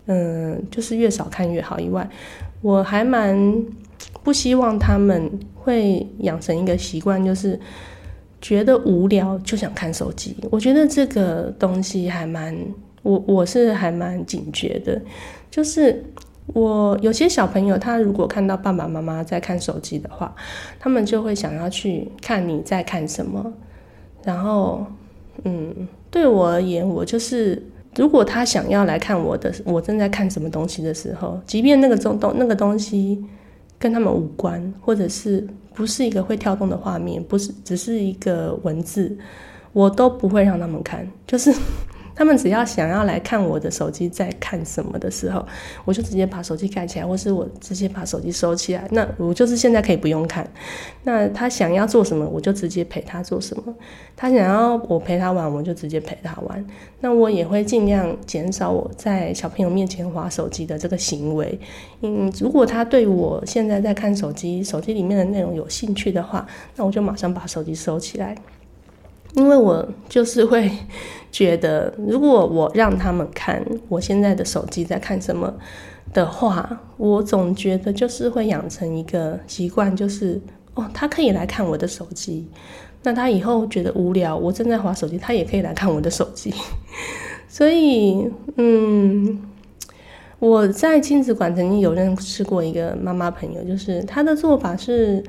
[0.08, 2.10] 嗯，就是越少看越好以外，
[2.62, 3.64] 我还蛮
[4.24, 7.60] 不希望他们会养成一个习惯，就是
[8.42, 10.36] 觉得无聊就想看手机。
[10.50, 12.56] 我觉得这个东西还蛮，
[13.04, 15.00] 我我是还蛮警觉的。
[15.52, 16.04] 就是
[16.54, 20.34] 我有些小朋友，他如果看到爸爸妈妈在看手机的话，
[20.80, 23.54] 他们就会想要去看你在看什么。
[24.24, 24.86] 然后，
[25.44, 27.62] 嗯，对我而言，我就是。
[27.96, 33.22] 如果他想要来看我的，我正在看什么东西的时候，即便那个东东那个东西
[33.80, 39.18] 跟他们无关，或者是不是一个会跳动的画面，不是只是一个文字，
[39.74, 41.52] 我都不会让他们看，就是。
[42.20, 45.48] 他们只要想要来看我的手机在看什么的时候，
[45.86, 48.86] 我就直接把手机盖起来，或是我直接把手机收起来。
[48.92, 50.46] 那我就是现在可以不用看。
[51.04, 53.74] 那他想要做什么，我就直接陪他做什么。
[54.18, 56.68] 他想要我陪他玩，我就直接陪他玩。
[57.00, 61.58] 那我也会尽量减少我在小朋友面前划手机的这个行为。
[62.02, 68.36] 嗯，如果他对我现在在看手机，手机里面的内容有兴趣的话，那我就马上把手机收起来。
[69.36, 70.72] 因为我就是会
[71.32, 75.54] 觉得，如果我让他们看我现在的手机在看什么
[76.14, 80.42] 的话，我总觉得就是会养成一个习惯，就是
[80.74, 82.48] 哦，他可以来看我的手机，
[83.04, 86.52] 那他以后觉得无聊，我正在划手机，他也可以来看我的手机。
[87.48, 89.40] 所以，嗯，
[90.40, 95.24] 我在亲子馆曾经有认识过一个妈妈朋友，就是她的做法是，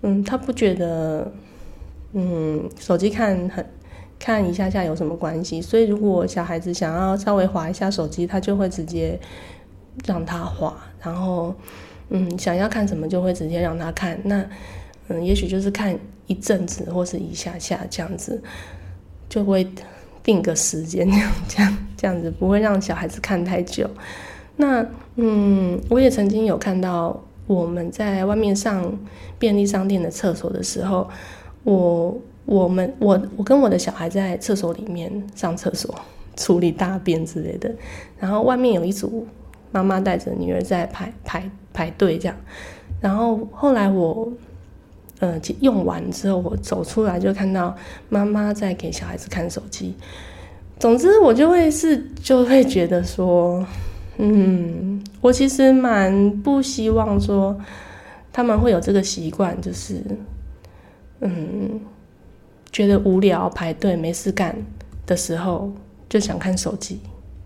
[0.00, 1.30] 嗯，她不觉得。
[2.12, 3.64] 嗯，手机看很
[4.18, 5.60] 看一下下有什么关系？
[5.60, 9.20] 所以如果小孩子想要稍微滑一下手机，他就会直接
[10.06, 10.74] 让他滑。
[11.02, 11.54] 然后，
[12.08, 14.18] 嗯，想要看什么就会直接让他看。
[14.24, 14.42] 那，
[15.08, 18.42] 嗯，也许就是看一阵子或是一下下这样子，
[19.28, 19.68] 就会
[20.22, 23.86] 定个时间这样这样这样子，不会让小孩子看太久。
[24.56, 28.98] 那，嗯，我也曾经有看到我们在外面上
[29.38, 31.06] 便利商店的厕所的时候。
[31.66, 35.92] 我我们我我跟我的小孩在厕所里面上厕所
[36.36, 37.68] 处理大便之类的，
[38.20, 39.26] 然后外面有一组
[39.72, 42.36] 妈妈带着女儿在排排排队这样，
[43.00, 44.32] 然后后来我
[45.18, 47.74] 呃用完之后我走出来就看到
[48.08, 49.92] 妈妈在给小孩子看手机，
[50.78, 53.66] 总之我就会是就会觉得说，
[54.18, 57.58] 嗯，我其实蛮不希望说
[58.32, 60.00] 他们会有这个习惯，就是。
[61.20, 61.80] 嗯，
[62.70, 64.56] 觉得无聊排队没事干
[65.06, 65.72] 的时候，
[66.08, 67.00] 就想看手机，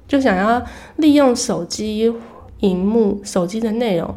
[0.08, 0.64] 就想要
[0.96, 2.12] 利用手机
[2.60, 4.14] 荧幕、手机的内容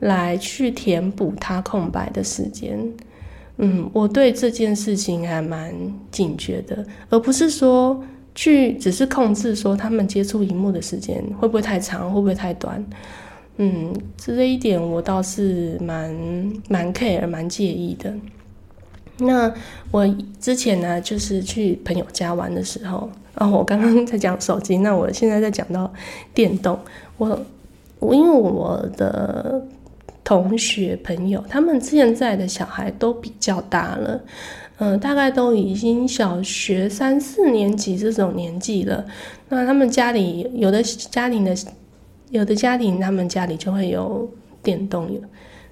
[0.00, 2.78] 来去填补它空白的时间。
[3.58, 5.74] 嗯，我对这件事情还蛮
[6.10, 8.02] 警觉的，而不是说
[8.34, 12.84] 去只是控制说他们接触荧幕的时间会不会太长，会不会太短。
[13.58, 16.10] 嗯，这一点我倒是蛮
[16.68, 18.12] 蛮 care、蛮介意的。
[19.22, 19.52] 那
[19.90, 20.06] 我
[20.40, 25.92] 之前呢，就是去朋友家玩的时候，然后我刚刚在讲手机，那我现在在讲到
[26.34, 26.78] 电动。
[27.16, 27.40] 我
[27.98, 29.64] 我因为我的
[30.24, 34.20] 同学朋友，他们现在的小孩都比较大了，
[34.78, 39.04] 嗯，大概都已经小学三四年级这种年纪了。
[39.48, 41.54] 那他们家里有的家庭的，
[42.30, 44.28] 有的家庭他们家里就会有
[44.62, 45.08] 电动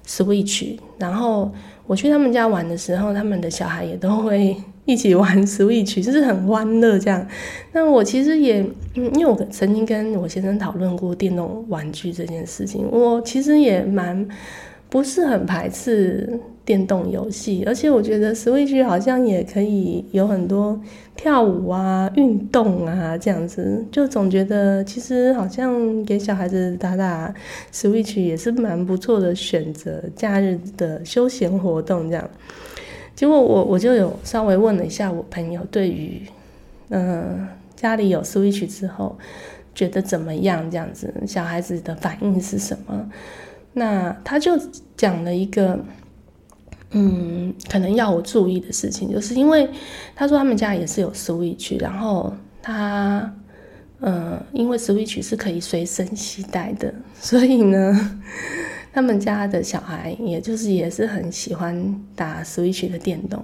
[0.05, 1.51] Switch，然后
[1.87, 4.55] 我去他们家玩的时候，他们的小孩也都会。
[4.83, 7.25] 一起玩 Switch 就是很欢乐这样。
[7.71, 8.65] 那我其实也，
[8.95, 14.27] 因为我曾经跟我先生讨论过电动玩具这件事情，我其实也蛮
[14.91, 20.77] 不是很排斥电动游戏，而且我觉得 Switch 好像也可以有很多
[21.15, 27.33] 跳舞啊、运动啊这样子，就总觉得其实好像给小孩子打打
[27.71, 32.29] Switch 也是蛮不错的选择，假日的休闲活动这样。
[33.15, 36.21] 结果我我就有稍微问了一下我朋友，对于
[36.89, 39.17] 嗯家里有 Switch 之后
[39.73, 40.69] 觉得怎么样？
[40.69, 43.09] 这样子小孩子的反应是什么？
[43.73, 44.59] 那他就
[44.97, 45.79] 讲了一个
[46.91, 49.69] 嗯可能要我注意的事情，就是因为
[50.15, 53.33] 他说他们家也是有 Switch，然后他
[53.99, 57.97] 嗯因为 Switch 是可以随身携带的，所以呢。
[58.93, 63.41] 他们家的小孩，也就是也是很喜欢打 Switch 的电动，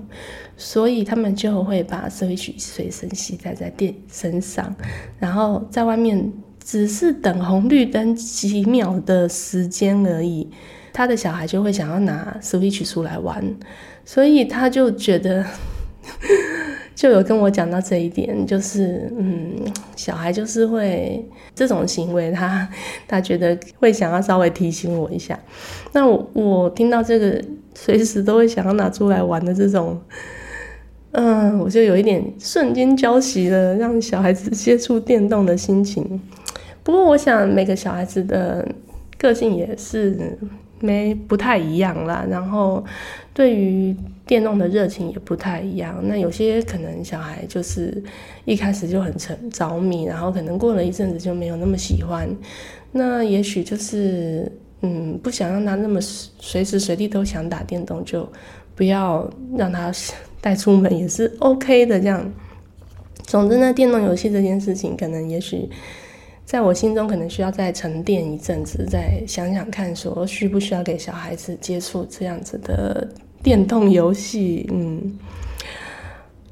[0.57, 4.75] 所以他们就会把 Switch 随身携带在电身上，
[5.19, 6.33] 然后在外面
[6.69, 10.49] 只是等红绿灯几秒的时间而已，
[10.91, 13.41] 他的小孩就会想要拿 Switch 出来玩，
[14.03, 15.45] 所以他就觉得。
[16.93, 19.53] 就有跟我讲到这一点，就是嗯，
[19.95, 22.67] 小孩就是会这种行为，他
[23.07, 25.37] 他觉得会想要稍微提醒我一下。
[25.93, 27.39] 那我我听到这个
[27.75, 30.01] 随时都会想要拿出来玩的这种，
[31.11, 36.19] 嗯，我就有一点瞬间浇熄了让小孩子接触电动的心情。
[36.87, 38.65] 不过我想每个小孩子的
[39.17, 40.39] 个性也是
[40.79, 42.81] 没不太一样啦，然后
[43.33, 43.93] 对于。
[44.27, 48.03] 电动的热情也不太一样，那有些可能小孩就是
[48.43, 52.29] 一开始就很沉着迷，然后可能过了一阵子就没有那么喜欢。
[52.91, 58.29] 那也许就是嗯，不想让他那么随时随地都想打电动，就
[58.75, 59.93] 不要让他
[60.41, 61.97] 带出门也是 OK 的。
[61.97, 62.29] 这样，
[63.23, 65.69] 总之呢，电动游戏这件事情，可能也许
[66.47, 73.05] 在我心中可能需要再沉淀一阵子，再想想看，说需不需要给小孩子接触这样子的。
[73.43, 75.17] 电动游戏，嗯，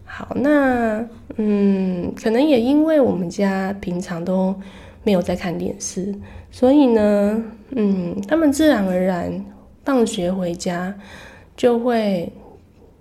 [0.06, 1.04] 好，那
[1.36, 4.56] 嗯，可能也因为我们家平常都
[5.04, 6.14] 没有在看电视，
[6.52, 9.46] 所以呢，嗯，他们自然而然
[9.84, 10.94] 放学回家
[11.58, 12.32] 就会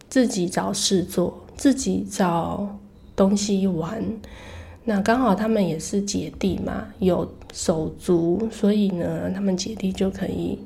[0.08, 2.66] 自己找事做，自己找
[3.14, 4.02] 东西玩。
[4.84, 10.58] 那刚好他们也是姐弟嘛，有手足，所以呢，他们姐弟就可以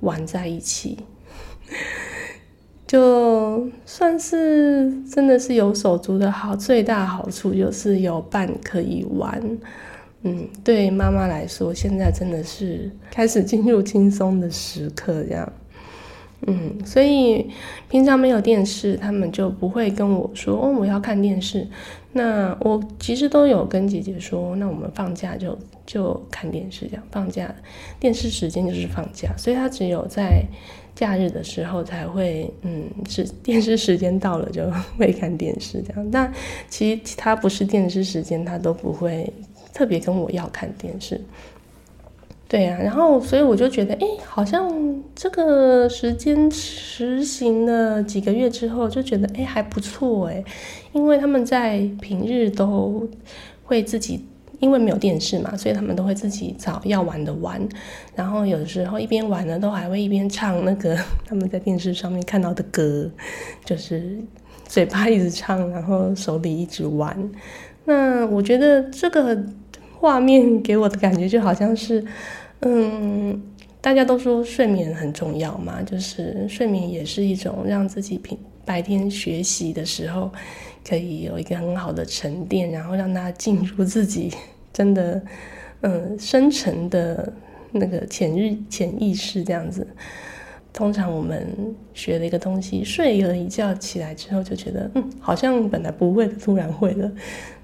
[0.00, 0.98] 玩在一起。
[2.86, 9.40] 就算是真的是有手足的好，最大好处就是有伴可以玩。
[10.22, 15.52] 嗯，对妈妈来说，现在真的是开始进入轻松的时刻，这样。
[16.48, 17.48] 嗯，所以
[17.88, 21.68] 平常没有电视，他们就不会跟我说哦，我要看电视。
[22.12, 27.54] 那我其实都有跟姐姐说，那我们放假就就看电视，这样放假
[27.98, 30.44] 电视时间就是放假，所以他只有在。
[30.92, 36.10] 假日的时候才会，嗯，是电视时间到了就 会看电视这样。
[36.10, 36.30] 那
[36.68, 39.32] 其实他不是电视时间，他都不会
[39.72, 41.18] 特别跟我要看电视。
[42.50, 44.68] 对呀，然后所以我就觉得，哎，好像
[45.14, 50.42] 这个时间实行了几个月之后，就觉得哎还不错哎，
[50.92, 53.08] 因为他们在平日都
[53.62, 54.26] 会自己。
[54.58, 57.66] 因为没有电视嘛，所以他们都会自己找要玩的玩，
[58.14, 63.10] 然后有的时候一边玩呢，都还会一边唱那个他们在电视上面看到的歌，
[63.64, 64.18] 就是
[64.66, 67.16] 嘴巴一直唱，然后手里一直玩。
[67.86, 69.34] 那我觉得这个
[69.98, 72.04] 画面给我的感觉就好像是，
[72.60, 73.42] 嗯，
[73.80, 80.30] 大家都说睡眠很重要嘛，就是睡眠也是一种让自己平白天学习的时候。
[80.82, 84.32] 可以有一个很好的沉淀，然后让他进入自己
[84.72, 85.22] 真的
[85.82, 87.30] 嗯深沉的
[87.70, 89.86] 那个潜日潜意识这样子。
[90.72, 91.46] 通常我们
[91.92, 97.12] 学了一个东西，睡了一觉起来之后，就觉得嗯好像本来不会的，突然会了。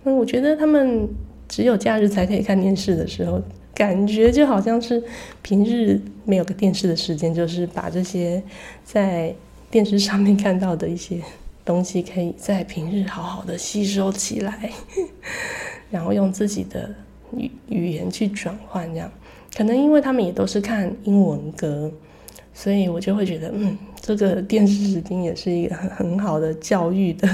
[0.05, 1.09] 那我觉得他们
[1.49, 3.41] 只有假日才可以看电视的时候，
[3.77, 5.01] 感觉就好像是
[5.41, 8.43] 平日没有个电视的时间，就是把这些
[8.83, 9.33] 在
[9.71, 11.21] 电视上面看到的一些。
[11.67, 14.71] 东西可以在平日好好的吸收起来，
[15.91, 16.95] 然后用自己的
[17.37, 19.11] 语语言去转换，这样
[19.53, 21.91] 可能因为他们也都是看英文歌，
[22.55, 27.29] 所以我就会觉得，嗯，这个电视时间也是一个很很好的教育的、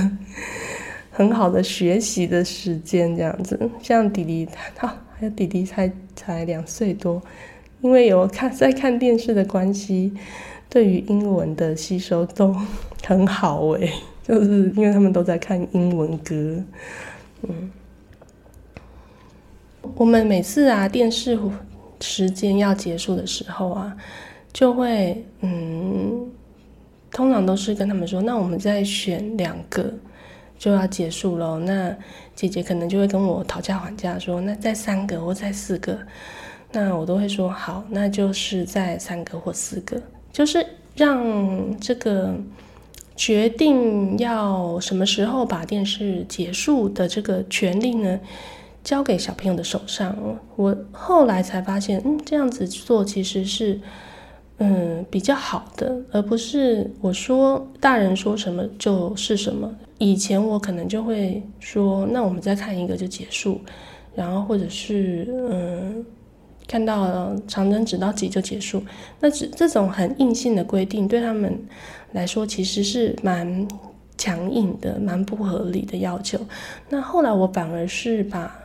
[1.12, 3.68] 很好的学习的时间，这样子。
[3.82, 7.22] 像弟弟他，还有弟弟才才两岁多，
[7.80, 10.12] 因为有看在看电视的关系，
[10.68, 12.52] 对于英文的吸收都
[13.06, 13.88] 很好诶，
[14.24, 16.60] 就是因为他们都在看英文歌，
[17.42, 17.70] 嗯。
[19.94, 21.38] 我们每次啊，电视
[22.00, 23.96] 时间要结束的时候啊。
[24.52, 26.28] 就会，嗯，
[27.12, 29.94] 通常都是跟他们说，那我们再选两个
[30.62, 31.58] 就要结束喽。
[31.58, 31.92] 那
[32.36, 35.98] 姐姐可能就会跟我讨价还价，说那再三个或再四个，
[36.70, 40.00] 那我都会说好，那就是再三个或四个，
[40.32, 41.20] 就是让
[41.80, 42.32] 这个
[43.16, 48.20] 决定要什么时候把电视结束的这个权利呢，
[48.84, 50.16] 交给小朋友的手上。
[50.54, 53.80] 我后来才发现，嗯，这样子做其实是。
[54.62, 59.68] 嗯，比较好的，而不是我说大人说什么就是什么。
[59.98, 63.60] 以前我可能就会说，那我们再看一个就结束，
[64.14, 66.04] 然后或者是嗯，
[66.68, 68.82] 看到长针指到几就结束。
[69.20, 71.58] 那这这种很硬性的规定，对他们
[72.12, 73.66] 来说其实是蛮
[74.16, 76.38] 强硬的，蛮不合理的要求。
[76.88, 78.58] 那后来我反而是把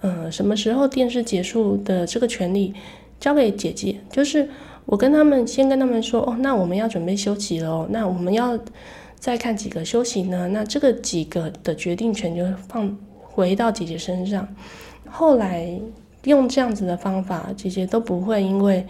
[0.00, 2.74] 嗯什么时候电视结束的这个权利
[3.20, 4.48] 交给姐姐，就是。
[4.84, 7.86] 我跟他们先跟他们说哦，那我们要准备休息了。
[7.90, 8.58] 那我们要
[9.18, 10.48] 再看几个休息呢？
[10.48, 14.46] 那这个几个的决定权就放回到姐姐身上。
[15.08, 15.80] 后来
[16.24, 18.84] 用这样子的方法，姐姐都不会因为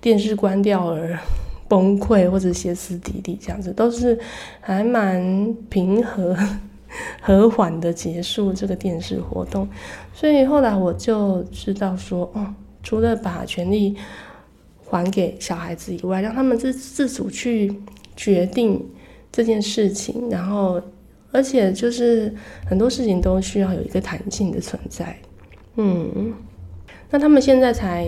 [0.00, 1.18] 电视关掉而
[1.66, 4.18] 崩溃或者歇斯底里，这样子都是
[4.60, 6.36] 还蛮平和
[7.22, 9.66] 和缓的结束这个电视活动。
[10.12, 13.96] 所以后来我就知道说，哦，除了把权力。
[14.90, 17.72] 还给小孩子以外，让他们自自主去
[18.16, 18.84] 决定
[19.30, 20.82] 这件事情，然后，
[21.30, 22.34] 而且就是
[22.66, 25.16] 很多事情都需要有一个弹性的存在。
[25.76, 26.34] 嗯，
[27.08, 28.06] 那他们现在才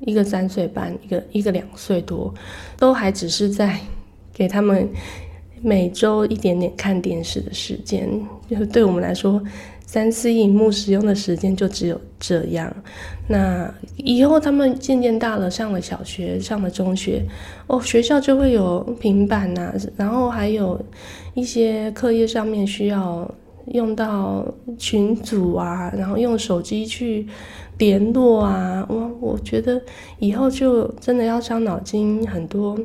[0.00, 2.32] 一个三岁半，一个一个两岁多，
[2.78, 3.78] 都还只是在
[4.32, 4.88] 给他们
[5.60, 8.08] 每周一点点看电视的时间，
[8.48, 9.42] 就是对我们来说。
[9.94, 12.74] 三次荧幕使用的时间就只有这样，
[13.28, 17.24] 那以后他们渐渐大了，上了小学，上了中学，
[17.68, 20.84] 哦，学校就会有平板呐，然后还有
[21.34, 23.32] 一些课业上面需要
[23.66, 24.44] 用到
[24.76, 27.28] 群组啊，然后用手机去
[27.78, 29.80] 联络啊，我我觉得
[30.18, 32.76] 以后就真的要伤脑筋很多，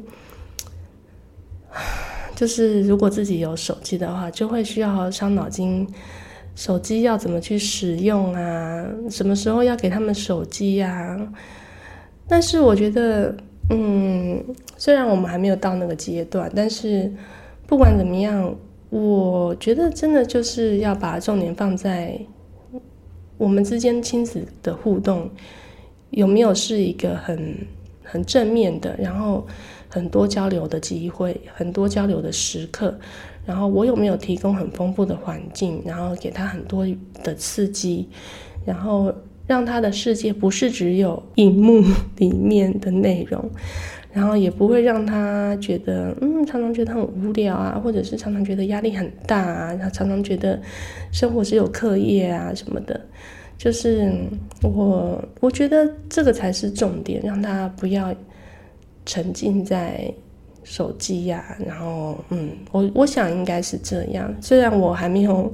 [2.35, 5.87] 就是如果自己有手机的话，就会需要伤脑筋。
[6.59, 8.85] 手机要怎么去使用啊？
[9.09, 11.17] 什么时候要给他们手机呀？
[12.27, 13.33] 但是我觉得，
[13.69, 14.43] 嗯，
[14.75, 17.09] 虽然我们还没有到那个阶段，但是
[17.65, 18.53] 不管怎么样，
[18.89, 22.19] 我觉得真的就是要把重点放在
[23.37, 25.31] 我们之间亲子的互动
[26.09, 27.55] 有没有是一个很
[28.03, 29.47] 很正面的，然后
[29.87, 32.99] 很多交流的机会，很多交流的时刻。
[33.49, 36.85] 然后我有没有提供很丰富的环境，然后给他很多
[37.23, 38.07] 的刺激，
[38.63, 39.11] 然后
[39.47, 41.83] 让他的世界不是只有荧幕
[42.17, 43.43] 里面的内容，
[44.13, 50.61] 然后也不会让他觉得嗯常常觉得很无聊啊，或者是常常觉得压力很大啊，他常常觉得
[51.11, 53.01] 生活只有课业啊什么的，
[53.57, 54.13] 就是
[54.61, 58.13] 我我觉得这个才是重点，让他不要
[59.07, 60.13] 沉浸在。
[60.69, 64.31] 手机呀，然后嗯，我我想应该是这样。
[64.39, 65.51] 虽然我还没有，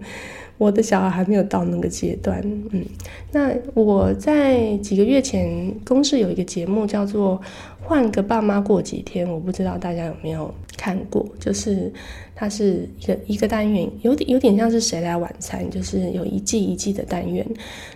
[0.57, 2.41] 我的小孩还没有到那个阶段，
[2.72, 2.86] 嗯。
[3.32, 7.39] 那我在几个月前，公司有一个节目叫做
[7.82, 11.26] 《换个爸妈过几天》，我不知道大家有没有看过。
[11.39, 11.89] 就是
[12.36, 17.47] 它是一个一个单元，有点有点像是谁来晚餐，就是有一季一季的单元。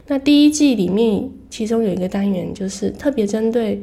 [0.08, 3.82] 那第一季里面，其中有一个单元就是特别针对。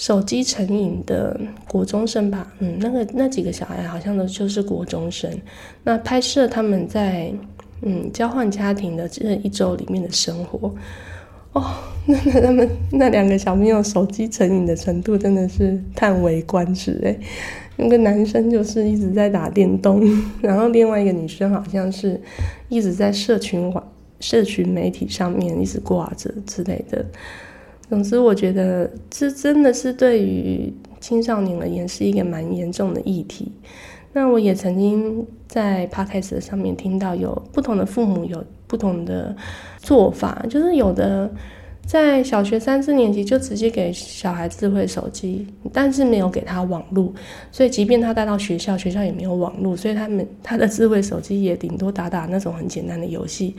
[0.00, 1.38] 手机成瘾的
[1.68, 5.30] 国中生吧，嗯，那个那几个小孩好像都就是国中生。
[5.84, 7.30] 那拍摄他们在
[7.82, 10.74] 嗯交换家庭的这一周里面的生活，
[11.52, 11.62] 哦，
[12.08, 17.20] 那那他们那两个小朋友手机成瘾的程度真的是叹为观止诶。
[17.76, 20.02] 那个男生就是一直在打电动，
[20.40, 22.18] 然后另外一个女生好像是
[22.70, 23.86] 一直在社群网、
[24.18, 27.04] 社群媒体上面一直挂着之类的。
[27.90, 33.50] 总之，我觉得这真的是对于青少年而言是一个蛮严重的议题。
[34.12, 39.34] 那我也曾经在 podcast 上面听到有不同的父母有不同的
[39.78, 41.28] 做法，就是有的
[41.90, 47.12] 在小学三四年级就直接给小孩智慧手机，但是没有给他网络，
[47.50, 53.56] 所以即便他带到学校，学校也没有网络，所以他们他的智慧手机也顶多打打那种很简单的游戏。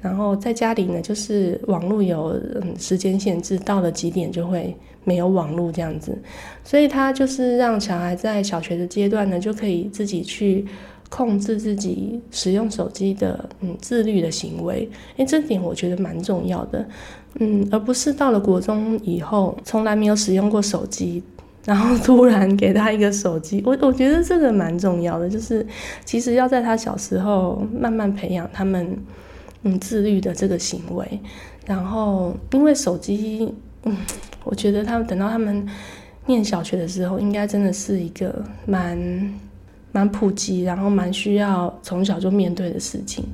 [0.00, 4.74] 然后在家里呢，就是网络有嗯时间限制，到了几点就会
[5.04, 6.16] 没有网络这样子，
[6.64, 10.64] 所以他就是让小孩在小学的阶段呢，就可以自己去。
[11.14, 16.84] 控制自己使用手机的嗯自律的行为，诶，这点我觉得蛮重要的，
[17.38, 21.22] 嗯，而不是到了国中以后从来没有使用过手机，
[21.64, 25.64] 然后突然给他一个手机，我我觉得这个蛮重要的，就是
[26.04, 28.98] 其实要在他小时候慢慢培养他们
[29.62, 31.20] 嗯自律的这个行为，
[31.64, 33.54] 然后因为手机，
[33.84, 33.96] 嗯，
[34.42, 35.64] 我觉得他们等到他们
[36.26, 39.32] 念小学的时候，应该真的是一个蛮。
[39.94, 43.24] 蛮普及，然后蛮需要从小就面对的事情，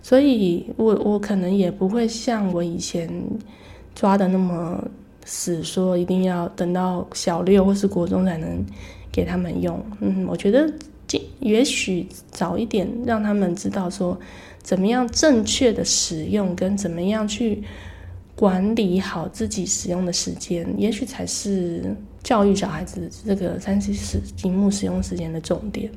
[0.00, 3.10] 所以我我可能也不会像我以前
[3.92, 4.80] 抓的那么
[5.24, 8.64] 死，说一定要等到小六或是国中才能
[9.10, 9.84] 给他们用。
[9.98, 10.72] 嗯，我觉得
[11.40, 14.16] 也许早一点让他们知道说
[14.62, 17.64] 怎么样正确的使用，跟怎么样去
[18.36, 21.96] 管理好自己使用的时间，也许才是。
[22.26, 25.88] 教育小孩子这个三 C 使屏幕使用时间的重点，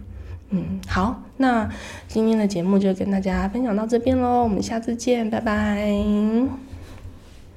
[0.52, 1.68] 嗯，好，那
[2.08, 6.69] 今天的节目就跟大家分享到这边喽，我们下次见，拜拜。